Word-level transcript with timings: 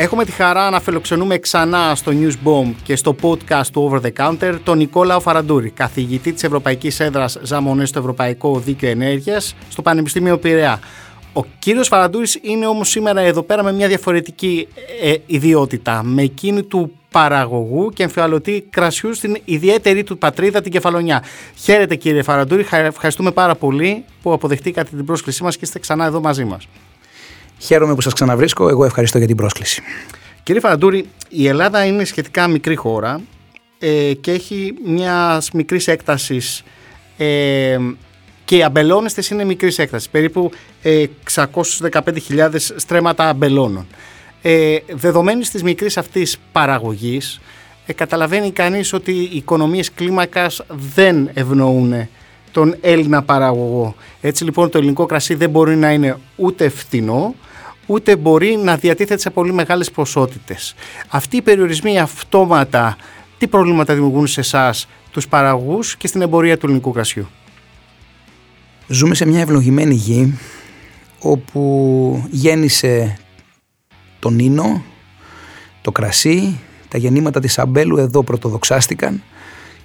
Έχουμε 0.00 0.24
τη 0.24 0.32
χαρά 0.32 0.70
να 0.70 0.80
φιλοξενούμε 0.80 1.38
ξανά 1.38 1.94
στο 1.94 2.12
News 2.14 2.48
Bomb 2.48 2.72
και 2.82 2.96
στο 2.96 3.16
podcast 3.22 3.66
του 3.72 3.90
Over 3.90 4.06
the 4.06 4.12
Counter 4.24 4.58
τον 4.64 4.78
Νικόλαο 4.78 5.20
Φαραντούρη, 5.20 5.70
καθηγητή 5.70 6.32
της 6.32 6.42
Ευρωπαϊκής 6.42 7.00
Έδρας 7.00 7.38
Ζαμονέ 7.42 7.84
στο 7.84 7.98
Ευρωπαϊκό 7.98 8.58
Δίκαιο 8.58 8.90
Ενέργειας 8.90 9.54
στο 9.68 9.82
Πανεπιστήμιο 9.82 10.38
Πειραιά. 10.38 10.80
Ο 11.32 11.44
κύριος 11.58 11.88
Φαραντούρης 11.88 12.38
είναι 12.42 12.66
όμως 12.66 12.88
σήμερα 12.88 13.20
εδώ 13.20 13.42
πέρα 13.42 13.62
με 13.62 13.72
μια 13.72 13.88
διαφορετική 13.88 14.68
ε, 15.02 15.14
ιδιότητα, 15.26 16.02
με 16.02 16.22
εκείνη 16.22 16.62
του 16.62 16.92
παραγωγού 17.10 17.90
και 17.90 18.02
εμφιαλωτή 18.02 18.66
κρασιού 18.70 19.14
στην 19.14 19.36
ιδιαίτερη 19.44 20.04
του 20.04 20.18
πατρίδα 20.18 20.60
την 20.60 20.72
Κεφαλονιά. 20.72 21.22
Χαίρετε 21.56 21.94
κύριε 21.94 22.22
Φαραντούρη, 22.22 22.66
ευχαριστούμε 22.70 23.30
πάρα 23.30 23.54
πολύ 23.54 24.04
που 24.22 24.32
αποδεχτήκατε 24.32 24.96
την 24.96 25.04
πρόσκλησή 25.04 25.42
μας 25.42 25.56
και 25.56 25.64
είστε 25.64 25.78
ξανά 25.78 26.04
εδώ 26.04 26.20
μαζί 26.20 26.44
μας. 26.44 26.68
Χαίρομαι 27.58 27.94
που 27.94 28.00
σας 28.00 28.12
ξαναβρίσκω. 28.12 28.68
Εγώ 28.68 28.84
ευχαριστώ 28.84 29.18
για 29.18 29.26
την 29.26 29.36
πρόσκληση. 29.36 29.82
Κύριε 30.42 30.60
Φαραντούρη, 30.60 31.08
η 31.28 31.48
Ελλάδα 31.48 31.84
είναι 31.84 32.04
σχετικά 32.04 32.48
μικρή 32.48 32.76
χώρα 32.76 33.20
ε, 33.78 34.14
και 34.14 34.30
έχει 34.30 34.74
μιας 34.84 35.50
μικρής 35.50 35.88
έκτασης 35.88 36.62
ε, 37.16 37.78
και 38.44 38.56
οι 38.56 38.62
αμπελώνες 38.62 39.14
της 39.14 39.30
είναι 39.30 39.44
μικρής 39.44 39.78
έκτασης, 39.78 40.08
περίπου 40.08 40.50
615.000 40.82 42.48
στρέμματα 42.76 43.28
αμπελώνων. 43.28 43.86
Ε, 44.42 44.76
δεδομένης 44.92 45.50
της 45.50 45.62
μικρής 45.62 45.96
αυτής 45.96 46.38
παραγωγής, 46.52 47.40
ε, 47.86 47.92
καταλαβαίνει 47.92 48.50
κανείς 48.50 48.92
ότι 48.92 49.12
οι 49.12 49.36
οικονομίες 49.36 49.92
κλίμακας 49.92 50.62
δεν 50.94 51.30
ευνοούν 51.34 52.08
τον 52.52 52.76
Έλληνα 52.80 53.22
παραγωγό. 53.22 53.94
Έτσι 54.20 54.44
λοιπόν 54.44 54.70
το 54.70 54.78
ελληνικό 54.78 55.06
κρασί 55.06 55.34
δεν 55.34 55.50
μπορεί 55.50 55.76
να 55.76 55.92
είναι 55.92 56.16
ούτε 56.36 56.68
φτηνό, 56.68 57.34
ούτε 57.90 58.16
μπορεί 58.16 58.56
να 58.56 58.76
διατίθεται 58.76 59.20
σε 59.20 59.30
πολύ 59.30 59.52
μεγάλες 59.52 59.90
ποσότητες. 59.90 60.74
Αυτοί 61.08 61.36
οι 61.36 61.42
περιορισμοί 61.42 61.98
αυτόματα 61.98 62.96
τι 63.38 63.46
προβλήματα 63.46 63.94
δημιουργούν 63.94 64.26
σε 64.26 64.40
εσάς 64.40 64.88
τους 65.10 65.28
παραγωγούς 65.28 65.96
και 65.96 66.06
στην 66.06 66.20
εμπορία 66.20 66.58
του 66.58 66.66
ελληνικού 66.66 66.92
κρασιού; 66.92 67.28
Ζούμε 68.86 69.14
σε 69.14 69.26
μια 69.26 69.40
ευλογημένη 69.40 69.94
γη 69.94 70.38
όπου 71.18 72.24
γέννησε 72.30 73.18
τον 74.18 74.38
ίνο, 74.38 74.84
το 75.80 75.92
κρασί, 75.92 76.58
τα 76.88 76.98
γεννήματα 76.98 77.40
της 77.40 77.58
αμπέλου 77.58 77.98
εδώ 77.98 78.22
πρωτοδοξάστηκαν 78.22 79.22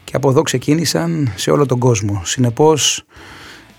και 0.04 0.16
από 0.16 0.30
εδώ 0.30 0.42
ξεκίνησαν 0.42 1.34
σε 1.36 1.52
όλο 1.52 1.66
τον 1.66 1.80
κόσμο. 1.80 2.22
Συνεπώς 2.26 3.04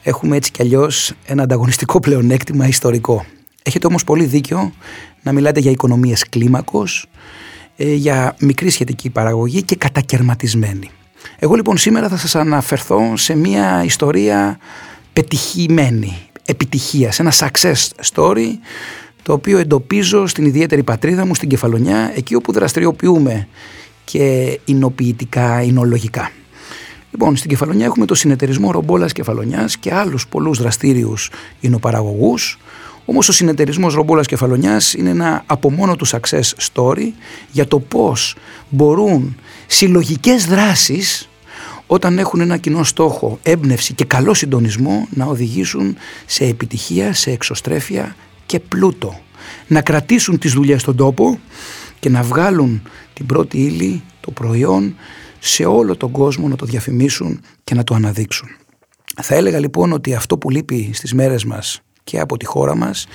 έχουμε 0.02 0.36
έτσι 0.36 0.50
κι 0.50 0.62
αλλιώς 0.62 1.12
ένα 1.26 1.42
ανταγωνιστικό 1.42 2.00
πλεονέκτημα 2.00 2.66
ιστορικό. 2.66 3.24
Έχετε 3.66 3.86
όμως 3.86 4.04
πολύ 4.04 4.24
δίκιο 4.24 4.72
να 5.22 5.32
μιλάτε 5.32 5.60
για 5.60 5.70
οικονομίες 5.70 6.28
κλίμακος, 6.28 7.06
ε, 7.76 7.94
για 7.94 8.36
μικρή 8.40 8.70
σχετική 8.70 9.10
παραγωγή 9.10 9.62
και 9.62 9.76
κατακαιρματισμένη. 9.76 10.90
Εγώ 11.38 11.54
λοιπόν 11.54 11.76
σήμερα 11.76 12.08
θα 12.08 12.16
σας 12.16 12.34
αναφερθώ 12.34 13.16
σε 13.16 13.34
μια 13.34 13.84
ιστορία 13.84 14.58
πετυχημένη, 15.12 16.16
επιτυχία, 16.44 17.12
σε 17.12 17.22
ένα 17.22 17.32
success 17.32 17.88
story 18.12 18.46
το 19.22 19.32
οποίο 19.32 19.58
εντοπίζω 19.58 20.26
στην 20.26 20.44
ιδιαίτερη 20.44 20.82
πατρίδα 20.82 21.26
μου, 21.26 21.34
στην 21.34 21.48
Κεφαλονιά, 21.48 22.12
εκεί 22.14 22.34
όπου 22.34 22.52
δραστηριοποιούμε 22.52 23.48
και 24.04 24.58
εινοποιητικά, 24.64 25.62
εινολογικά. 25.62 26.30
Λοιπόν, 27.10 27.36
στην 27.36 27.50
Κεφαλονιά 27.50 27.84
έχουμε 27.84 28.06
το 28.06 28.14
συνεταιρισμό 28.14 28.70
Ρομπόλας 28.70 29.12
Κεφαλονιάς 29.12 29.76
και 29.76 29.94
άλλους 29.94 30.28
πολλούς 30.28 30.58
δραστήριους 30.58 31.30
εινοπαραγωγούς, 31.60 32.58
όμως 33.04 33.28
ο 33.28 33.32
συνεταιρισμός 33.32 33.94
Ρομπόλας 33.94 34.26
Κεφαλονιάς 34.26 34.94
είναι 34.94 35.10
ένα 35.10 35.42
από 35.46 35.70
μόνο 35.70 35.96
του 35.96 36.06
success 36.06 36.70
story 36.72 37.12
για 37.52 37.66
το 37.66 37.80
πώς 37.80 38.36
μπορούν 38.68 39.36
συλλογικές 39.66 40.46
δράσεις 40.46 41.28
όταν 41.86 42.18
έχουν 42.18 42.40
ένα 42.40 42.56
κοινό 42.56 42.84
στόχο, 42.84 43.38
έμπνευση 43.42 43.94
και 43.94 44.04
καλό 44.04 44.34
συντονισμό 44.34 45.08
να 45.10 45.24
οδηγήσουν 45.24 45.96
σε 46.26 46.44
επιτυχία, 46.44 47.12
σε 47.12 47.30
εξωστρέφεια 47.30 48.16
και 48.46 48.60
πλούτο. 48.60 49.20
Να 49.66 49.82
κρατήσουν 49.82 50.38
τις 50.38 50.52
δουλειές 50.52 50.80
στον 50.80 50.96
τόπο 50.96 51.38
και 52.00 52.08
να 52.08 52.22
βγάλουν 52.22 52.82
την 53.12 53.26
πρώτη 53.26 53.58
ύλη, 53.58 54.02
το 54.20 54.30
προϊόν, 54.30 54.96
σε 55.38 55.64
όλο 55.64 55.96
τον 55.96 56.10
κόσμο 56.10 56.48
να 56.48 56.56
το 56.56 56.66
διαφημίσουν 56.66 57.40
και 57.64 57.74
να 57.74 57.84
το 57.84 57.94
αναδείξουν. 57.94 58.48
Θα 59.22 59.34
έλεγα 59.34 59.58
λοιπόν 59.58 59.92
ότι 59.92 60.14
αυτό 60.14 60.38
που 60.38 60.50
λείπει 60.50 60.90
στις 60.92 61.14
μέρες 61.14 61.44
μας 61.44 61.82
και 62.04 62.20
από 62.20 62.36
τη 62.36 62.44
χώρα 62.44 62.76
μας 62.76 63.06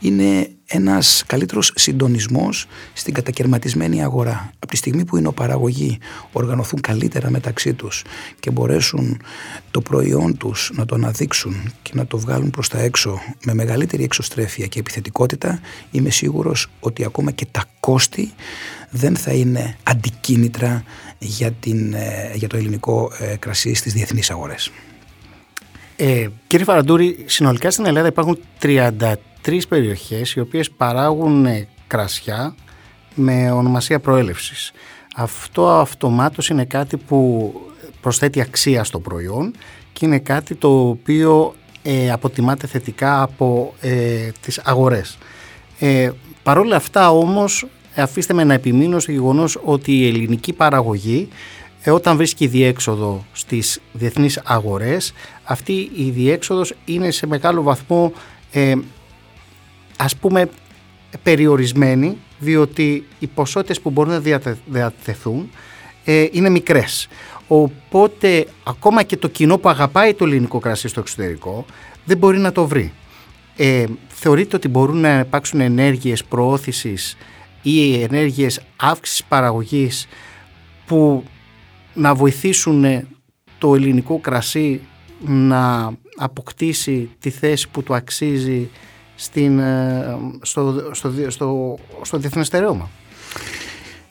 είναι 0.00 0.50
ένας 0.66 1.24
καλύτερος 1.26 1.72
συντονισμός 1.74 2.66
στην 2.92 3.14
κατακαιρματισμένη 3.14 4.02
αγορά. 4.02 4.52
Από 4.58 4.66
τη 4.66 4.76
στιγμή 4.76 5.04
που 5.04 5.16
οι 5.16 5.20
νοπαραγωγοί 5.20 5.98
οργανωθούν 6.32 6.80
καλύτερα 6.80 7.30
μεταξύ 7.30 7.72
τους 7.74 8.04
και 8.40 8.50
μπορέσουν 8.50 9.20
το 9.70 9.80
προϊόν 9.80 10.36
τους 10.36 10.70
να 10.74 10.84
το 10.84 10.94
αναδείξουν 10.94 11.72
και 11.82 11.90
να 11.94 12.06
το 12.06 12.18
βγάλουν 12.18 12.50
προς 12.50 12.68
τα 12.68 12.78
έξω 12.78 13.20
με 13.44 13.54
μεγαλύτερη 13.54 14.04
εξωστρέφεια 14.04 14.66
και 14.66 14.78
επιθετικότητα 14.78 15.60
είμαι 15.90 16.10
σίγουρος 16.10 16.68
ότι 16.80 17.04
ακόμα 17.04 17.30
και 17.30 17.46
τα 17.50 17.64
κόστη 17.80 18.32
δεν 18.90 19.16
θα 19.16 19.32
είναι 19.32 19.76
αντικίνητρα 19.82 20.84
για, 21.18 21.52
την, 21.52 21.94
ε, 21.94 22.32
για 22.34 22.48
το 22.48 22.56
ελληνικό 22.56 23.12
ε, 23.18 23.36
κρασί 23.36 23.74
στις 23.74 23.92
διεθνείς 23.92 24.30
αγορές. 24.30 24.70
Ε, 26.04 26.28
κύριε 26.46 26.64
Φαραντούρη, 26.64 27.24
συνολικά 27.26 27.70
στην 27.70 27.86
Ελλάδα 27.86 28.06
υπάρχουν 28.08 28.38
33 28.62 29.14
περιοχές 29.68 30.34
οι 30.34 30.40
οποίες 30.40 30.70
παράγουν 30.70 31.46
ε, 31.46 31.68
κρασιά 31.86 32.54
με 33.14 33.50
ονομασία 33.50 34.00
προέλευσης. 34.00 34.72
Αυτό 35.16 35.70
αυτομάτως 35.70 36.48
είναι 36.48 36.64
κάτι 36.64 36.96
που 36.96 37.52
προσθέτει 38.00 38.40
αξία 38.40 38.84
στο 38.84 39.00
προϊόν 39.00 39.54
και 39.92 40.06
είναι 40.06 40.18
κάτι 40.18 40.54
το 40.54 40.88
οποίο 40.88 41.54
ε, 41.82 42.10
αποτιμάται 42.10 42.66
θετικά 42.66 43.22
από 43.22 43.74
ε, 43.80 44.28
τις 44.40 44.58
αγορές. 44.64 45.18
Ε, 45.78 46.10
Παρ' 46.42 46.58
όλα 46.58 46.76
αυτά 46.76 47.10
όμως 47.10 47.66
αφήστε 47.96 48.34
με 48.34 48.44
να 48.44 48.54
επιμείνω 48.54 48.98
στο 48.98 49.12
γεγονός 49.12 49.58
ότι 49.64 49.92
η 49.92 50.08
ελληνική 50.08 50.52
παραγωγή 50.52 51.28
ε, 51.82 51.90
όταν 51.90 52.16
βρίσκει 52.16 52.46
διέξοδο 52.46 53.24
στις 53.32 53.80
διεθνείς 53.92 54.40
αγορές 54.44 55.12
αυτή 55.42 55.90
η 55.96 56.10
διέξοδος 56.10 56.74
είναι 56.84 57.10
σε 57.10 57.26
μεγάλο 57.26 57.62
βαθμό 57.62 58.12
ε, 58.52 58.74
ας 59.96 60.16
πούμε 60.16 60.48
περιορισμένη 61.22 62.16
διότι 62.38 63.06
οι 63.18 63.26
ποσότητες 63.26 63.80
που 63.80 63.90
μπορούν 63.90 64.12
να 64.12 64.20
διατεθούν 64.66 65.50
ε, 66.04 66.26
είναι 66.30 66.48
μικρές. 66.48 67.08
Οπότε 67.46 68.46
ακόμα 68.64 69.02
και 69.02 69.16
το 69.16 69.28
κοινό 69.28 69.58
που 69.58 69.68
αγαπάει 69.68 70.14
το 70.14 70.24
ελληνικό 70.24 70.58
κρασί 70.58 70.88
στο 70.88 71.00
εξωτερικό 71.00 71.64
δεν 72.04 72.18
μπορεί 72.18 72.38
να 72.38 72.52
το 72.52 72.66
βρει. 72.66 72.92
Ε, 73.56 73.84
θεωρείτε 74.08 74.56
ότι 74.56 74.68
μπορούν 74.68 75.00
να 75.00 75.18
υπάρξουν 75.18 75.60
ενέργειες 75.60 76.24
προώθησης 76.24 77.16
ή 77.62 78.02
ενέργειες 78.02 78.60
αύξησης 78.76 79.24
παραγωγής 79.24 80.08
που 80.86 81.24
να 81.94 82.14
βοηθήσουν 82.14 82.84
το 83.58 83.74
ελληνικό 83.74 84.18
κρασί 84.18 84.80
να 85.26 85.92
αποκτήσει 86.16 87.10
τη 87.18 87.30
θέση 87.30 87.68
που 87.68 87.82
του 87.82 87.94
αξίζει 87.94 88.68
στην, 89.14 89.58
ε, 89.58 90.18
στο, 90.42 90.90
στο, 90.92 91.12
στο, 91.28 91.78
στο 92.02 92.18
διεθνές 92.18 92.46
στερεώμα. 92.46 92.90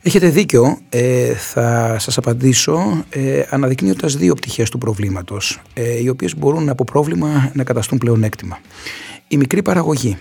Έχετε 0.04 0.30
δίκιο. 0.30 0.78
Ε, 0.90 1.34
θα 1.34 1.96
σας 2.00 2.18
απαντήσω 2.18 3.04
ε, 3.10 3.44
αναδεικνύοντας 3.50 4.16
δύο 4.16 4.34
πτυχές 4.34 4.70
του 4.70 4.78
προβλήματος, 4.78 5.62
ε, 5.74 6.02
οι 6.02 6.08
οποίες 6.08 6.38
μπορούν 6.38 6.70
από 6.70 6.84
πρόβλημα 6.84 7.52
να 7.54 7.64
καταστούν 7.64 7.98
πλεονέκτημα. 7.98 8.60
Η 9.28 9.38
μικρή 9.38 9.62
παραγωγή. 9.62 10.18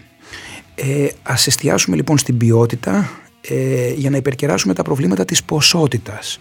Ε, 0.75 1.09
ας 1.23 1.47
εστιάσουμε 1.47 1.97
λοιπόν 1.97 2.19
στην 2.19 2.37
ποιότητα 2.37 3.11
ε, 3.41 3.93
για 3.93 4.11
να 4.11 4.17
υπερκεράσουμε 4.17 4.75
τα 4.75 4.83
προβλήματα 4.83 5.25
της 5.25 5.45
ποσότητας. 5.45 6.39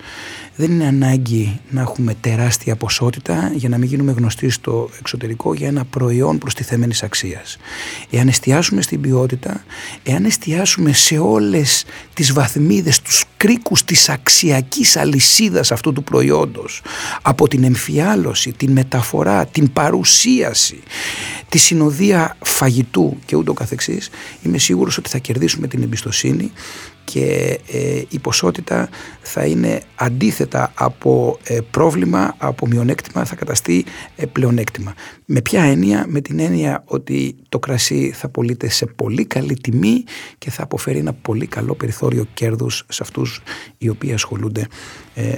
Δεν 0.55 0.71
είναι 0.71 0.85
ανάγκη 0.85 1.59
να 1.69 1.81
έχουμε 1.81 2.15
τεράστια 2.21 2.75
ποσότητα 2.75 3.51
για 3.55 3.69
να 3.69 3.77
μην 3.77 3.87
γίνουμε 3.87 4.11
γνωστοί 4.11 4.49
στο 4.49 4.89
εξωτερικό 4.99 5.53
για 5.53 5.67
ένα 5.67 5.85
προϊόν 5.85 6.37
προστιθέμενης 6.37 7.03
αξίας. 7.03 7.57
Εάν 8.09 8.27
εστιάσουμε 8.27 8.81
στην 8.81 9.01
ποιότητα, 9.01 9.63
εάν 10.03 10.25
εστιάσουμε 10.25 10.93
σε 10.93 11.17
όλες 11.17 11.85
τις 12.13 12.33
βαθμίδες, 12.33 13.01
τους 13.01 13.23
κρίκους 13.37 13.83
της 13.83 14.09
αξιακής 14.09 14.97
αλυσίδας 14.97 15.71
αυτού 15.71 15.93
του 15.93 16.03
προϊόντος, 16.03 16.81
από 17.21 17.47
την 17.47 17.63
εμφιάλωση, 17.63 18.51
την 18.51 18.71
μεταφορά, 18.71 19.45
την 19.45 19.73
παρουσίαση, 19.73 20.79
τη 21.49 21.57
συνοδεία 21.57 22.37
φαγητού 22.41 23.17
και 23.25 23.35
ούτω 23.35 23.53
καθεξής, 23.53 24.09
είμαι 24.41 24.57
σίγουρος 24.57 24.97
ότι 24.97 25.09
θα 25.09 25.17
κερδίσουμε 25.17 25.67
την 25.67 25.83
εμπιστοσύνη 25.83 26.51
και 27.03 27.59
ε, 27.71 28.01
η 28.09 28.19
ποσότητα 28.19 28.89
θα 29.21 29.45
είναι 29.45 29.81
αντίθετα 29.95 30.71
από 30.75 31.39
ε, 31.43 31.59
πρόβλημα, 31.71 32.35
από 32.37 32.67
μειονέκτημα 32.67 33.25
θα 33.25 33.35
καταστεί 33.35 33.85
ε, 34.15 34.25
πλεονέκτημα. 34.25 34.93
Με 35.31 35.41
ποια 35.41 35.63
έννοια, 35.63 36.05
με 36.07 36.21
την 36.21 36.39
έννοια 36.39 36.83
ότι 36.85 37.35
το 37.49 37.59
κρασί 37.59 38.11
θα 38.11 38.29
πωλείται 38.29 38.69
σε 38.69 38.85
πολύ 38.85 39.25
καλή 39.25 39.57
τιμή 39.61 40.03
και 40.37 40.49
θα 40.49 40.63
αποφέρει 40.63 40.97
ένα 40.97 41.13
πολύ 41.13 41.47
καλό 41.47 41.75
περιθώριο 41.75 42.25
κέρδους 42.33 42.85
σε 42.89 42.99
αυτούς 43.03 43.41
οι 43.77 43.89
οποίοι 43.89 44.13
ασχολούνται 44.13 44.67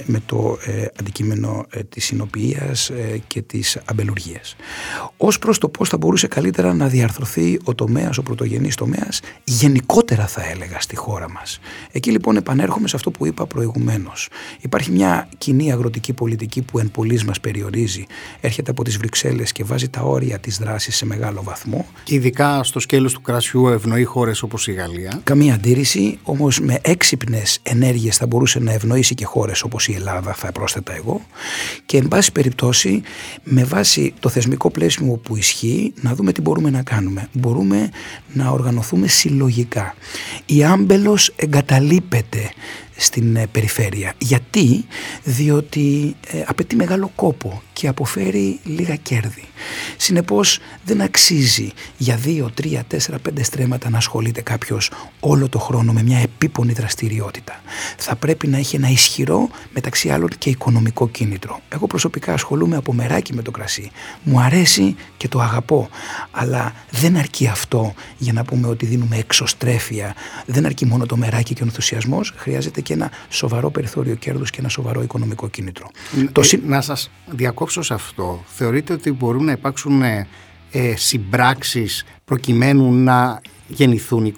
με 0.04 0.22
το 0.26 0.58
αντικείμενο 1.00 1.66
της 1.88 2.04
συνοποιίας 2.04 2.90
και 3.26 3.42
της 3.42 3.78
αμπελουργίας. 3.84 4.56
Ως 5.16 5.38
προς 5.38 5.58
το 5.58 5.68
πώς 5.68 5.88
θα 5.88 5.96
μπορούσε 5.96 6.26
καλύτερα 6.26 6.74
να 6.74 6.88
διαρθρωθεί 6.88 7.58
ο 7.64 7.74
τομέας, 7.74 8.18
ο 8.18 8.22
πρωτογενής 8.22 8.74
τομέας, 8.74 9.20
γενικότερα 9.44 10.26
θα 10.26 10.50
έλεγα 10.50 10.80
στη 10.80 10.96
χώρα 10.96 11.30
μας. 11.30 11.58
Εκεί 11.92 12.10
λοιπόν 12.10 12.36
επανέρχομαι 12.36 12.88
σε 12.88 12.96
αυτό 12.96 13.10
που 13.10 13.26
είπα 13.26 13.46
προηγουμένως. 13.46 14.28
Υπάρχει 14.60 14.90
μια 14.90 15.28
κοινή 15.38 15.72
αγροτική 15.72 16.12
πολιτική 16.12 16.62
που 16.62 16.78
εν 16.78 16.90
πολλής 16.90 17.24
μας 17.24 17.40
περιορίζει, 17.40 18.06
έρχεται 18.40 18.70
από 18.70 18.84
τις 18.84 18.96
Βρυξέλλες 18.96 19.52
και 19.52 19.64
βάζει 19.64 19.81
τα 19.88 20.00
όρια 20.00 20.38
της 20.38 20.58
δράσης 20.58 20.96
σε 20.96 21.06
μεγάλο 21.06 21.42
βαθμό. 21.42 21.86
Και 22.04 22.14
ειδικά 22.14 22.62
στο 22.62 22.80
σκέλος 22.80 23.12
του 23.12 23.20
κρασιού 23.20 23.68
ευνοεί 23.68 24.04
χώρες 24.04 24.42
όπως 24.42 24.66
η 24.66 24.72
Γαλλία. 24.72 25.20
Καμία 25.24 25.54
αντίρρηση, 25.54 26.18
όμως 26.22 26.60
με 26.60 26.78
έξυπνες 26.82 27.58
ενέργειες 27.62 28.16
θα 28.16 28.26
μπορούσε 28.26 28.58
να 28.58 28.72
ευνοήσει 28.72 29.14
και 29.14 29.24
χώρες 29.24 29.62
όπως 29.62 29.88
η 29.88 29.92
Ελλάδα, 29.94 30.32
θα 30.32 30.52
πρόσθετα 30.52 30.94
εγώ. 30.94 31.20
Και 31.86 31.96
εν 31.96 32.08
πάση 32.08 32.32
περιπτώσει, 32.32 33.02
με 33.42 33.64
βάση 33.64 34.14
το 34.20 34.28
θεσμικό 34.28 34.70
πλαίσιο 34.70 35.20
που 35.22 35.36
ισχύει, 35.36 35.92
να 36.00 36.14
δούμε 36.14 36.32
τι 36.32 36.40
μπορούμε 36.40 36.70
να 36.70 36.82
κάνουμε. 36.82 37.28
Μπορούμε 37.32 37.90
να 38.32 38.50
οργανωθούμε 38.50 39.06
συλλογικά. 39.06 39.94
Η 40.46 40.64
άμπελος 40.64 41.32
εγκαταλείπεται 41.36 42.52
στην 42.96 43.36
ε, 43.36 43.46
περιφέρεια. 43.46 44.14
Γιατί, 44.18 44.84
διότι 45.24 46.16
ε, 46.26 46.42
απαιτεί 46.46 46.76
μεγάλο 46.76 47.10
κόπο 47.14 47.62
και 47.72 47.88
αποφέρει 47.88 48.60
λίγα 48.64 48.96
κέρδη. 48.96 49.44
Συνεπώς 49.96 50.58
δεν 50.84 51.00
αξίζει 51.00 51.70
για 51.96 52.16
δύο, 52.16 52.50
τρία, 52.54 52.84
τέσσερα, 52.88 53.18
πέντε 53.18 53.42
στρέμματα 53.42 53.90
να 53.90 53.96
ασχολείται 53.96 54.40
κάποιος 54.40 54.90
όλο 55.20 55.48
το 55.48 55.58
χρόνο 55.58 55.92
με 55.92 56.02
μια 56.02 56.18
επίπονη 56.18 56.72
δραστηριότητα. 56.72 57.60
Θα 57.96 58.16
πρέπει 58.16 58.46
να 58.46 58.58
έχει 58.58 58.76
ένα 58.76 58.88
ισχυρό 58.88 59.48
μεταξύ 59.72 60.10
άλλων 60.10 60.28
και 60.38 60.50
οικονομικό 60.50 61.08
κίνητρο. 61.08 61.60
Εγώ 61.68 61.86
προσωπικά 61.86 62.32
ασχολούμαι 62.32 62.76
από 62.76 62.92
μεράκι 62.92 63.34
με 63.34 63.42
το 63.42 63.50
κρασί. 63.50 63.90
Μου 64.22 64.40
αρέσει 64.40 64.96
και 65.16 65.28
το 65.28 65.40
αγαπώ. 65.40 65.88
Αλλά 66.30 66.72
δεν 66.90 67.16
αρκεί 67.16 67.46
αυτό 67.46 67.94
για 68.18 68.32
να 68.32 68.44
πούμε 68.44 68.68
ότι 68.68 68.86
δίνουμε 68.86 69.16
εξωστρέφεια. 69.16 70.14
Δεν 70.46 70.66
αρκεί 70.66 70.86
μόνο 70.86 71.06
το 71.06 71.16
μεράκι 71.16 71.54
και 71.54 71.62
ο 71.62 71.66
ενθουσιασμός. 71.66 72.32
Χρειάζεται 72.36 72.80
και 72.82 72.92
ένα 72.92 73.10
σοβαρό 73.28 73.70
περιθώριο 73.70 74.14
κέρδους 74.14 74.50
και 74.50 74.60
ένα 74.60 74.68
σοβαρό 74.68 75.02
οικονομικό 75.02 75.48
κίνητρο. 75.48 75.90
Ε, 76.52 76.56
Να 76.66 76.80
σας 76.80 77.10
διακόψω 77.26 77.82
σε 77.82 77.94
αυτό. 77.94 78.44
Θεωρείτε 78.46 78.92
ότι 78.92 79.12
μπορούν 79.12 79.44
να 79.44 79.52
υπάρξουν 79.52 80.02
ε, 80.02 80.26
ε 80.70 80.96
συμπράξεις 80.96 82.04
προκειμένου 82.24 82.92
να 82.92 83.40
γεννηθούν 83.66 84.24
οι 84.24 84.34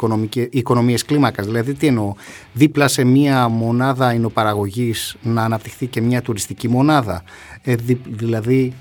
οικονομίες 0.50 1.04
κλίμακας; 1.04 1.46
Δηλαδή 1.46 1.74
τι 1.74 1.86
εννοώ, 1.86 2.14
δίπλα 2.52 2.88
σε 2.88 3.04
μία 3.04 3.48
μονάδα 3.48 4.14
εινοπαραγωγής 4.14 5.16
να 5.22 5.42
αναπτυχθεί 5.42 5.86
και 5.86 6.00
μία 6.00 6.22
τουριστική 6.22 6.68
μονάδα. 6.68 7.22
Ε, 7.62 7.74
δηλαδή 8.06 8.72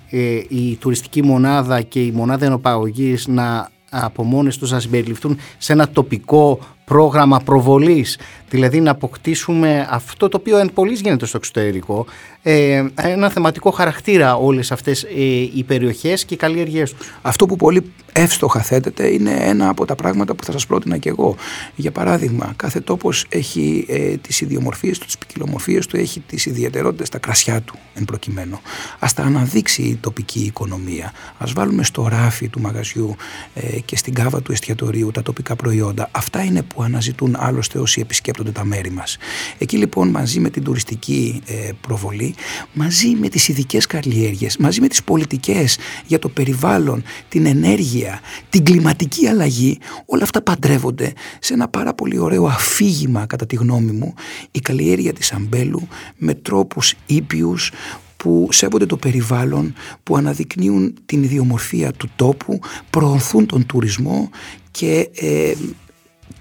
η 0.48 0.76
τουριστική 0.76 1.24
μονάδα 1.24 1.82
και 1.82 2.04
η 2.04 2.12
μονάδα 2.12 2.46
εινοπαραγωγής 2.46 3.28
να 3.28 3.72
από 3.94 4.24
μόνες 4.24 4.58
τους 4.58 4.72
να 4.72 4.80
συμπεριληφθούν 4.80 5.38
σε 5.58 5.74
ένα 5.74 5.90
τοπικό 5.90 6.60
πρόγραμμα 6.86 7.40
προβολής, 7.40 8.18
δηλαδή 8.50 8.80
να 8.80 8.92
αποκτήσουμε 8.92 9.88
αυτό 9.90 10.30
το 10.30 10.38
οποίο 10.38 10.58
εν 10.58 10.72
πολλής 10.74 11.02
γίνεται 11.02 11.26
στο 11.26 11.38
εξωτερικό, 11.38 12.06
ε, 12.42 12.86
ένα 12.96 13.30
θεματικό 13.30 13.72
χαρακτήρα 13.72 14.36
όλες 14.36 14.72
αυτές 14.72 15.04
ε, 15.04 15.10
οι 15.56 15.64
περιοχές 15.68 16.26
και 16.26 16.34
οι 16.34 16.38
καλλιεργίες 16.38 16.94
τους. 16.94 17.14
Αυτό 17.22 17.46
που 17.46 17.56
πολύ 17.56 17.92
εύστοχα 18.14 18.62
θέτεται 18.62 19.08
είναι 19.08 19.32
ένα 19.40 19.70
από 19.70 19.86
τα 19.86 19.96
πράγματα 19.96 20.36
που 20.36 20.44
θα 20.44 20.52
σας 20.52 20.66
πρότεινα 20.66 20.98
και 20.98 21.10
εγώ. 21.10 21.36
Για 21.76 21.92
παράδειγμα, 21.92 22.54
κάθε 22.56 22.80
τόπος 22.80 23.26
έχει 23.30 23.86
ε, 23.90 24.16
τις 24.18 24.42
ιδιομορφίες 24.42 24.98
του, 24.98 25.06
τις 25.06 25.18
ποικιλομορφίες 25.18 25.88
του, 25.88 25.98
έχει 25.98 26.20
τις 26.20 26.46
ιδιαιτερότητες, 26.46 27.10
τα 27.10 27.18
κρασιά 27.18 27.62
του 27.62 27.76
εν 27.94 28.06
προκειμένου. 28.06 28.60
Ας 29.00 29.14
τα 29.14 29.24
αναδείξει 29.24 29.82
η 29.82 29.96
τοπική 29.96 30.40
οικονομία. 30.40 31.14
Ας 31.38 31.54
βάλουμε 31.54 31.84
στο 31.84 32.08
ράφι 32.08 32.48
του 32.48 32.62
μαγαζιού 32.62 33.16
ε, 33.54 33.80
και 33.80 33.98
στην 33.98 34.14
κάβα 34.14 34.42
του 34.42 34.52
εστιατορίου 34.52 35.12
τα 35.12 35.22
τοπικά 35.22 35.56
προϊόντα. 35.56 36.10
Αυτά 36.12 36.44
είναι 36.44 36.62
που 36.74 36.84
αναζητούν 36.84 37.36
άλλωστε 37.40 37.80
όσοι 37.80 38.02
επισκέπτονται 38.02 38.52
τα 38.52 38.66
μέρη 38.66 38.92
μας. 38.92 39.18
Εκεί 39.58 39.78
λοιπόν 39.78 40.10
μαζί 40.10 40.40
με 40.40 40.50
την 40.50 40.64
τουριστική 40.64 41.42
ε, 41.46 41.70
προβολή, 41.82 42.36
μαζί 42.74 43.10
με 43.10 43.30
τις 43.30 43.48
ειδικές 43.48 43.86
καλλιέργειες, 43.86 44.58
μαζί 44.58 44.82
με 44.82 44.88
τις 44.88 45.04
πολιτικές 45.04 45.78
για 46.06 46.20
το 46.20 46.30
περιβάλλον, 46.30 47.04
την 47.30 47.46
ενέργεια, 47.46 48.20
την 48.50 48.64
κλιματική 48.64 49.28
αλλαγή, 49.28 49.78
όλα 50.06 50.24
αυτά 50.24 50.42
παντρεύονται 50.42 51.14
σε 51.40 51.54
ένα 51.54 51.68
πάρα 51.68 51.94
πολύ 51.94 52.20
ωραίο 52.20 52.46
αφήγημα 52.46 53.26
κατά 53.26 53.46
τη 53.46 53.56
γνώμη 53.56 53.92
μου, 53.92 54.14
η 54.52 54.60
καλλιέργεια 54.60 55.14
της 55.14 55.32
αμπέλου 55.32 55.88
με 56.18 56.34
τρόπους 56.34 56.94
ήπιους 57.06 57.72
που 58.18 58.48
σέβονται 58.52 58.86
το 58.86 58.98
περιβάλλον, 58.98 59.74
που 60.04 60.18
αναδεικνύουν 60.18 60.94
την 61.06 61.24
ιδιομορφία 61.24 61.92
του 61.92 62.10
τόπου, 62.16 62.60
προωθούν 62.90 63.46
τον 63.46 63.66
τουρισμό 63.66 64.30
και 64.72 65.10
ε, 65.16 65.54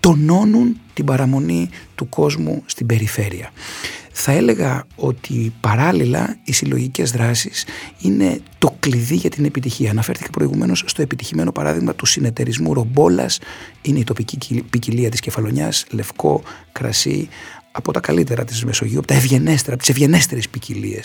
τονώνουν 0.02 0.80
την 0.94 1.04
παραμονή 1.04 1.68
του 1.94 2.08
κόσμου 2.08 2.62
στην 2.66 2.86
περιφέρεια. 2.86 3.50
Θα 4.12 4.32
έλεγα 4.32 4.86
ότι 4.96 5.52
παράλληλα 5.60 6.36
οι 6.44 6.52
συλλογικές 6.52 7.10
δράσεις 7.10 7.64
είναι 7.98 8.40
το 8.58 8.76
κλειδί 8.80 9.14
για 9.14 9.30
την 9.30 9.44
επιτυχία. 9.44 9.90
Αναφέρθηκα 9.90 10.30
προηγουμένως 10.30 10.84
στο 10.86 11.02
επιτυχημένο 11.02 11.52
παράδειγμα 11.52 11.94
του 11.94 12.06
συνεταιρισμού 12.06 12.74
Ρομπόλας. 12.74 13.38
Είναι 13.82 13.98
η 13.98 14.04
τοπική 14.04 14.64
ποικιλία 14.70 15.10
της 15.10 15.20
Κεφαλονιάς, 15.20 15.86
λευκό, 15.90 16.42
κρασί, 16.72 17.28
από 17.72 17.92
τα 17.92 18.00
καλύτερα 18.00 18.44
της 18.44 18.64
Μεσογείου, 18.64 18.98
από 18.98 19.06
τα 19.06 19.14
ευγενέστερα, 19.14 19.74
από 19.74 19.82
τις 19.82 19.88
ευγενέστερες 19.88 20.48
ποικιλίε 20.48 21.00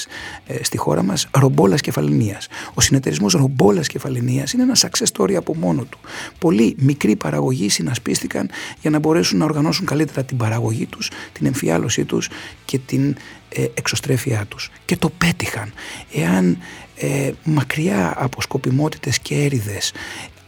ε, 0.47 0.63
στη 0.63 0.77
χώρα 0.77 1.03
μας, 1.03 1.27
ρομπόλας 1.31 1.81
κεφαλαινίας. 1.81 2.47
Ο 2.73 2.81
συνεταιρισμός 2.81 3.33
ρομπόλας 3.33 3.87
κεφαλαινίας 3.87 4.51
είναι 4.53 4.63
ένα 4.63 4.75
success 4.75 5.05
story 5.13 5.33
από 5.33 5.55
μόνο 5.55 5.83
του. 5.83 5.99
Πολλοί 6.39 6.75
μικροί 6.79 7.15
παραγωγοί 7.15 7.69
συνασπίστηκαν 7.69 8.49
για 8.81 8.89
να 8.89 8.99
μπορέσουν 8.99 9.37
να 9.37 9.45
οργανώσουν 9.45 9.85
καλύτερα 9.85 10.23
την 10.23 10.37
παραγωγή 10.37 10.85
τους, 10.85 11.09
την 11.31 11.45
εμφιάλωσή 11.45 12.05
τους 12.05 12.29
και 12.65 12.77
την 12.77 13.15
ε, 13.49 13.65
εξωστρέφειά 13.73 14.45
τους. 14.47 14.71
Και 14.85 14.97
το 14.97 15.09
πέτυχαν. 15.09 15.73
Εάν 16.13 16.57
ε, 16.95 17.31
μακριά 17.43 18.13
από 18.17 18.41
σκοπιμότητες 18.41 19.19
και 19.19 19.35
έρηδες 19.35 19.91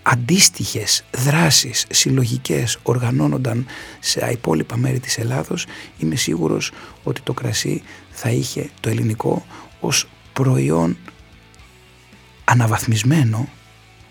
αντίστοιχες 0.02 1.04
δράσεις 1.12 1.86
συλλογικές 1.90 2.78
οργανώνονταν 2.84 3.66
σε 4.00 4.30
υπόλοιπα 4.32 4.78
μέρη 4.78 5.00
της 5.00 5.18
Ελλάδος 5.18 5.66
είμαι 5.98 6.16
σίγουρος 6.16 6.72
ότι 7.04 7.22
το 7.22 7.34
κρασί 7.34 7.84
θα 8.10 8.30
είχε 8.30 8.70
το 8.80 8.90
ελληνικό 8.90 9.46
ως 9.80 10.08
προϊόν 10.34 10.98
αναβαθμισμένο 12.46 13.50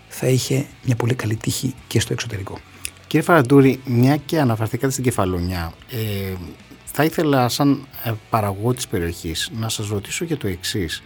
θα 0.07 0.27
είχε 0.27 0.65
μια 0.83 0.95
πολύ 0.95 1.13
καλή 1.13 1.35
τύχη 1.35 1.73
και 1.87 1.99
στο 1.99 2.13
εξωτερικό. 2.13 2.59
Κύριε 3.07 3.25
Φαραντούρη, 3.25 3.81
μια 3.85 4.15
και 4.17 4.39
αναφερθήκατε 4.39 4.91
στην 4.91 5.03
Κεφαλονιά, 5.03 5.73
ε, 5.89 6.33
θα 6.85 7.03
ήθελα 7.03 7.49
σαν 7.49 7.87
ε, 8.03 8.11
παραγωγό 8.29 8.73
της 8.73 8.87
περιοχής 8.87 9.51
να 9.59 9.69
σας 9.69 9.87
ρωτήσω 9.87 10.25
για 10.25 10.37
το 10.37 10.47
εξής. 10.47 11.03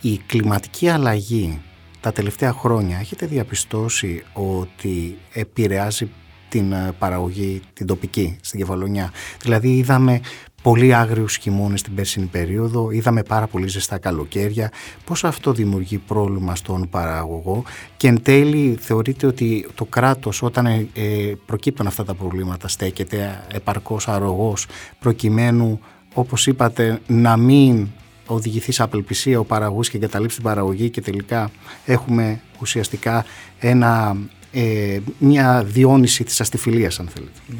Η 0.00 0.20
κλιματική 0.26 0.88
αλλαγή 0.88 1.60
τα 2.04 2.12
τελευταία 2.12 2.52
χρόνια 2.52 2.98
έχετε 2.98 3.26
διαπιστώσει 3.26 4.22
ότι 4.32 5.18
επηρεάζει 5.32 6.08
την 6.48 6.72
ε, 6.72 6.92
παραγωγή 6.98 7.60
την 7.72 7.86
τοπική 7.86 8.36
στην 8.40 8.58
Κεφαλονιά; 8.58 9.12
Δηλαδή 9.40 9.76
είδαμε 9.76 10.20
πολύ 10.62 10.94
άγριους 10.94 11.36
χειμώνες 11.36 11.82
την 11.82 11.94
πέρσινη 11.94 12.26
περίοδο, 12.26 12.90
είδαμε 12.90 13.22
πάρα 13.22 13.46
πολύ 13.46 13.68
ζεστά 13.68 13.98
καλοκαίρια. 13.98 14.72
Πώς 15.04 15.24
αυτό 15.24 15.52
δημιουργεί 15.52 15.98
πρόβλημα 15.98 16.54
στον 16.54 16.88
παραγωγό; 16.88 17.64
Και 17.96 18.08
εν 18.08 18.22
τέλει 18.22 18.76
θεωρείτε 18.80 19.26
ότι 19.26 19.68
το 19.74 19.84
κράτος 19.84 20.42
όταν 20.42 20.66
ε, 20.66 20.88
ε, 20.94 21.34
προκύπτουν 21.46 21.86
αυτά 21.86 22.04
τα 22.04 22.14
προβλήματα 22.14 22.68
στέκεται 22.68 23.44
επαρκώς 23.52 24.08
αρρωγός 24.08 24.66
προκειμένου 24.98 25.80
όπως 26.14 26.46
είπατε 26.46 27.00
να 27.06 27.36
μην 27.36 27.88
οδηγηθείς 28.26 28.74
σε 28.74 28.82
απελπισία 28.82 29.38
ο 29.38 29.44
παραγωγός 29.44 29.90
και 29.90 29.96
εγκαταλείψεις 29.96 30.38
την 30.38 30.48
παραγωγή 30.48 30.90
και 30.90 31.00
τελικά 31.00 31.50
έχουμε 31.84 32.40
ουσιαστικά 32.60 33.24
ένα 33.58 34.16
ε, 34.56 34.98
μια 35.18 35.64
διόνυση 35.66 36.24
της 36.24 36.40
αστιφιλίας 36.40 37.00
αν 37.00 37.08
θέλετε. 37.14 37.38
Ναι. 37.46 37.56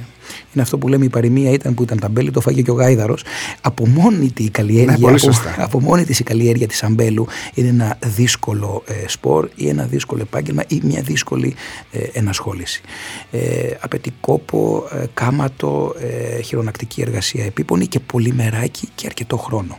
Είναι 0.54 0.62
αυτό 0.62 0.78
που 0.78 0.88
λέμε 0.88 1.04
η 1.04 1.09
παροιμία 1.09 1.50
ήταν 1.50 1.75
που 1.75 1.83
ήταν 1.83 1.99
τα 1.99 2.09
μπέλη, 2.09 2.30
το 2.30 2.40
φάγε 2.40 2.62
και 2.62 2.71
ο 2.71 2.75
Γάιδαρος. 2.75 3.25
Από 3.61 3.87
μόνη 3.87 4.30
τη 4.30 4.44
η 4.44 4.50
καλλιέργεια, 4.50 5.11
Ναι, 5.11 5.14
από, 5.14 5.30
από 5.56 5.80
μόνη 5.80 6.04
της 6.04 6.18
η 6.18 6.23
καλλιέργεια 6.23 6.66
της 6.66 6.83
αμπέλου 6.83 7.26
είναι 7.54 7.68
ένα 7.68 7.99
δύσκολο 8.04 8.83
ε, 8.87 9.09
σπορ 9.09 9.49
ή 9.54 9.68
ένα 9.68 9.85
δύσκολο 9.85 10.21
επάγγελμα 10.21 10.62
ή 10.68 10.80
μια 10.85 11.02
δύσκολη 11.02 11.54
ε, 11.92 11.99
ενασχόληση. 12.12 12.80
Ε, 13.30 13.40
απαιτεί 13.80 14.12
κόπο, 14.21 14.88
ε, 14.92 15.04
κάματο, 15.14 15.94
ε, 15.99 16.40
χειρονακτική 16.40 17.00
εργασία 17.00 17.44
επίπονη 17.44 17.87
και 17.87 18.00
πολύ 18.00 18.33
μεράκι 18.33 18.88
και 18.94 19.06
αρκετό 19.06 19.37
χρόνο. 19.37 19.78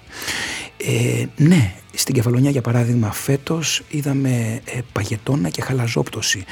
Ε, 0.87 1.25
ναι, 1.37 1.73
στην 1.93 2.13
Κεφαλονιά 2.13 2.49
για 2.49 2.61
παράδειγμα 2.61 3.11
φέτος 3.11 3.81
είδαμε 3.89 4.61
ε, 4.65 4.79
παγετώνα 4.91 5.49
και 5.49 5.61
χαλαζόπτωση 5.61 6.43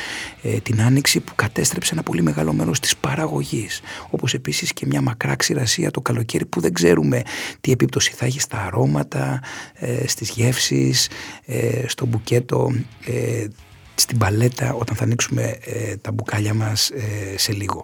ε, 0.41 0.59
την 0.59 0.81
άνοιξη 0.81 1.19
που 1.19 1.35
κατέστρεψε 1.35 1.93
ένα 1.93 2.03
πολύ 2.03 2.21
μεγάλο 2.21 2.53
μέρος 2.53 2.79
της 2.79 2.97
παραγωγής 2.97 3.81
όπως 4.09 4.33
επίσης 4.33 4.73
και 4.73 4.85
μια 4.85 5.01
μακρά 5.01 5.35
ξηρασία 5.35 5.91
το 5.91 6.01
καλοκαίρι 6.01 6.45
που 6.45 6.59
δεν 6.59 6.73
ξέρουμε 6.73 7.21
τι 7.61 7.71
επίπτωση 7.71 8.11
θα 8.11 8.25
έχει 8.25 8.39
στα 8.39 8.57
αρώματα, 8.65 9.41
ε, 9.73 10.07
στις 10.07 10.29
γεύσεις, 10.29 11.09
ε, 11.45 11.87
στο 11.87 12.05
μπουκέτο 12.05 12.73
ε, 13.05 13.47
στην 13.95 14.17
παλέτα 14.17 14.73
όταν 14.73 14.95
θα 14.95 15.03
ανοίξουμε 15.03 15.57
τα 16.01 16.11
μπουκάλια 16.11 16.53
μας 16.53 16.91
σε 17.35 17.51
λίγο. 17.51 17.83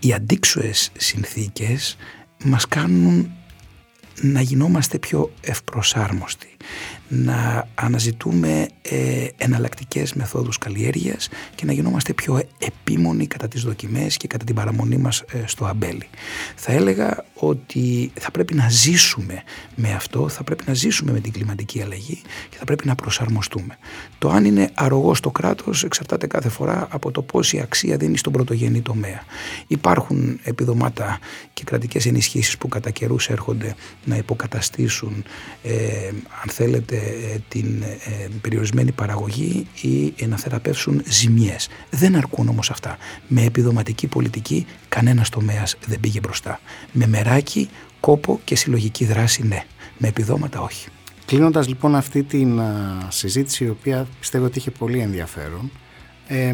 οι 0.00 0.12
αντίξωες 0.12 0.90
συνθήκες 0.96 1.96
μας 2.44 2.68
κάνουν 2.68 3.30
να 4.20 4.40
γινόμαστε 4.40 4.98
πιο 4.98 5.30
ευπροσάρμοστοι, 5.40 6.56
να 7.08 7.68
αναζητούμε 7.74 8.68
ε, 8.82 9.26
εναλλακτικές 9.36 10.14
μεθόδους 10.14 10.58
καλλιέργειας 10.58 11.28
και 11.54 11.64
να 11.64 11.72
γινόμαστε 11.72 12.12
πιο 12.12 12.42
επίμονοι 12.58 13.26
κατά 13.26 13.48
τις 13.48 13.62
δοκιμές 13.62 14.16
και 14.16 14.26
κατά 14.26 14.44
την 14.44 14.54
παραμονή 14.54 14.96
μας 14.96 15.20
ε, 15.32 15.42
στο 15.46 15.64
αμπέλι. 15.64 16.08
Θα 16.54 16.72
έλεγα 16.72 17.24
ότι 17.34 18.12
θα 18.20 18.30
πρέπει 18.30 18.54
να 18.54 18.68
ζήσουμε 18.68 19.42
με 19.74 19.92
αυτό, 19.92 20.28
θα 20.28 20.44
πρέπει 20.44 20.64
να 20.66 20.74
ζήσουμε 20.74 21.12
με 21.12 21.20
την 21.20 21.32
κλιματική 21.32 21.82
αλλαγή 21.82 22.22
και 22.48 22.56
θα 22.56 22.64
πρέπει 22.64 22.86
να 22.86 22.94
προσαρμοστούμε. 22.94 23.78
Το 24.18 24.30
αν 24.30 24.44
είναι 24.44 24.70
αρρωγός 24.74 25.20
το 25.20 25.30
κράτος 25.30 25.84
εξαρτάται 25.84 26.26
κάθε 26.26 26.48
φορά 26.48 26.86
από 26.90 27.10
το 27.10 27.22
πόση 27.22 27.60
αξία 27.60 27.96
δίνει 27.96 28.16
στον 28.16 28.32
πρωτογενή 28.32 28.80
τομέα. 28.80 29.22
Υπάρχουν 29.66 30.40
επιδομάτα 30.42 31.18
και 31.52 31.64
κρατικές 31.64 32.06
ενισχύσεις 32.06 32.58
που 32.58 32.68
κατά 32.68 32.90
καιρούς 32.90 33.28
έρχονται 33.28 33.74
να 34.04 34.16
υποκαταστήσουν 34.16 35.24
ε, 35.62 36.08
αν 36.42 36.48
θέλετε 36.62 36.96
ε, 36.96 37.38
την 37.48 37.82
ε, 37.82 38.28
περιορισμένη 38.40 38.92
παραγωγή 38.92 39.66
ή 39.80 40.26
να 40.26 40.36
θεραπεύσουν 40.36 41.02
ζημιές. 41.06 41.68
Δεν 41.90 42.16
αρκούν 42.16 42.48
όμως 42.48 42.70
αυτά. 42.70 42.96
Με 43.28 43.42
επιδοματική 43.42 44.06
πολιτική 44.06 44.66
κανένας 44.88 45.28
τομέας 45.28 45.76
δεν 45.86 46.00
πήγε 46.00 46.20
μπροστά. 46.20 46.60
Με 46.92 47.06
μεράκι, 47.06 47.68
κόπο 48.00 48.40
και 48.44 48.56
συλλογική 48.56 49.04
δράση 49.04 49.46
ναι. 49.46 49.64
Με 49.98 50.08
επιδόματα 50.08 50.60
όχι. 50.60 50.88
Κλείνοντας 51.26 51.68
λοιπόν 51.68 51.94
αυτή 51.94 52.22
την 52.22 52.60
συζήτηση 53.08 53.64
η 53.64 53.68
οποία 53.68 54.06
πιστεύω 54.20 54.44
ότι 54.44 54.58
είχε 54.58 54.70
πολύ 54.70 54.98
ενδιαφέρον 54.98 55.70
ε, 56.26 56.52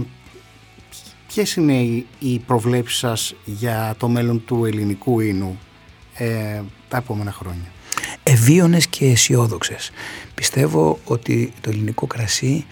ποιες 1.27 1.57
είναι 1.57 1.77
οι, 1.81 2.07
οι 2.19 2.39
προβλέψεις 2.39 2.99
σας 2.99 3.35
για 3.45 3.95
το 3.99 4.09
μέλλον 4.09 4.45
του 4.45 4.65
ελληνικού 4.65 5.21
ίνου 5.21 5.59
ε, 6.15 6.63
τα 6.89 6.97
επόμενα 6.97 7.33
χρόνια; 7.33 7.71
Ευίωνες 8.37 8.87
και 8.87 9.07
αισιόδοξες. 9.07 9.90
Πιστεύω 10.35 10.99
ότι 11.05 11.52
το 11.61 11.71
ελληνικό 11.71 12.07
κρασί 12.07 12.64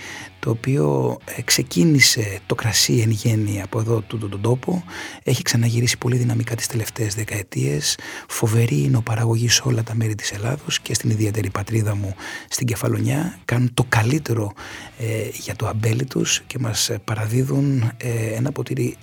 το 0.45 0.51
οποίο 0.51 1.19
ε, 1.25 1.43
ξεκίνησε 1.43 2.39
το 2.47 2.55
κρασί 2.55 2.99
εν 2.99 3.11
γέννη 3.11 3.63
από 3.63 3.79
εδώ 3.81 4.01
του 4.01 4.19
τον 4.19 4.41
τόπο. 4.41 4.85
Έχει 5.23 5.43
ξαναγυρίσει 5.43 5.99
πολύ 5.99 6.17
δυναμικά 6.17 6.55
τις 6.55 6.67
τελευταίες 6.67 7.15
δεκαετίες. 7.15 7.99
Φοβερή 8.29 8.83
είναι 8.83 8.97
ο 8.97 9.01
παραγωγής 9.03 9.55
σε 9.55 9.63
όλα 9.65 9.83
τα 9.83 9.95
μέρη 9.95 10.15
της 10.15 10.33
Ελλάδος 10.33 10.81
και 10.81 10.95
στην 10.95 11.11
ιδιαίτερη 11.11 11.51
πατρίδα 11.51 11.95
μου 11.95 12.15
στην 12.49 12.67
Κεφαλονιά. 12.67 13.39
Κάνουν 13.45 13.75
το 13.75 13.85
καλύτερο 13.89 14.53
ε, 14.99 15.29
για 15.33 15.57
το 15.57 15.67
αμπέλι 15.67 16.05
τους 16.05 16.43
και 16.47 16.59
μας 16.59 16.91
παραδίδουν 17.05 17.93
ε, 17.97 18.35
ένα 18.35 18.53
ποτήρι 18.53 18.97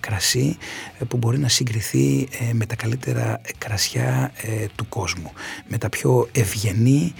κρασί 0.00 0.56
που 1.08 1.16
μπορεί 1.16 1.38
να 1.38 1.48
συγκριθεί 1.48 2.28
με 2.52 2.66
τα 2.66 2.74
καλύτερα 2.74 3.40
κρασιά 3.58 4.32
του 4.74 4.88
κόσμου. 4.88 5.32
Με 5.68 5.78
τα 5.78 5.88
πιο 5.88 6.28
ευγενή, 6.32 7.12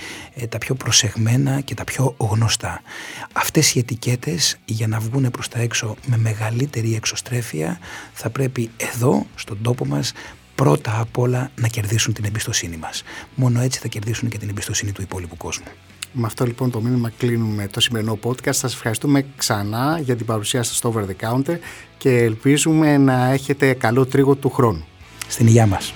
τα 0.48 0.58
πιο 0.58 0.74
προσεγμένα 0.74 1.60
και 1.60 1.74
τα 1.74 1.84
πιο 1.84 2.14
γνωστά 2.18 2.82
αυτές 3.54 3.74
οι 3.74 3.78
ετικέτες 3.78 4.56
για 4.64 4.86
να 4.86 5.00
βγουν 5.00 5.30
προς 5.30 5.48
τα 5.48 5.58
έξω 5.58 5.96
με 6.06 6.16
μεγαλύτερη 6.16 6.94
εξωστρέφεια 6.94 7.78
θα 8.12 8.30
πρέπει 8.30 8.70
εδώ 8.76 9.26
στον 9.34 9.58
τόπο 9.62 9.86
μας 9.86 10.12
πρώτα 10.54 11.00
απ' 11.00 11.18
όλα 11.18 11.50
να 11.56 11.68
κερδίσουν 11.68 12.12
την 12.12 12.24
εμπιστοσύνη 12.24 12.76
μας. 12.76 13.02
Μόνο 13.34 13.60
έτσι 13.60 13.78
θα 13.78 13.88
κερδίσουν 13.88 14.28
και 14.28 14.38
την 14.38 14.48
εμπιστοσύνη 14.48 14.92
του 14.92 15.02
υπόλοιπου 15.02 15.36
κόσμου. 15.36 15.66
Με 16.12 16.26
αυτό 16.26 16.44
λοιπόν 16.44 16.70
το 16.70 16.80
μήνυμα 16.80 17.10
κλείνουμε 17.18 17.68
το 17.68 17.80
σημερινό 17.80 18.18
podcast. 18.22 18.54
Σας 18.54 18.74
ευχαριστούμε 18.74 19.24
ξανά 19.36 20.00
για 20.02 20.16
την 20.16 20.26
παρουσία 20.26 20.62
σας 20.62 20.76
στο 20.76 20.94
Over 20.94 21.04
the 21.04 21.28
Counter 21.28 21.56
και 21.98 22.16
ελπίζουμε 22.16 22.98
να 22.98 23.30
έχετε 23.30 23.72
καλό 23.72 24.06
τρίγο 24.06 24.34
του 24.34 24.50
χρόνου. 24.50 24.84
Στην 25.28 25.46
υγεία 25.46 25.66
μας. 25.66 25.92